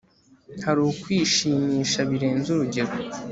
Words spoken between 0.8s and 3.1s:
ukwishimisha birenze urugero